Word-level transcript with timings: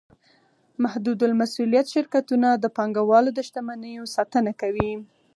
محدودالمسوولیت 0.83 1.87
شرکتونه 1.93 2.47
د 2.53 2.65
پانګهوالو 2.77 3.29
د 3.33 3.39
شتمنیو 3.47 4.03
ساتنه 4.15 4.51
کوي. 4.61 4.91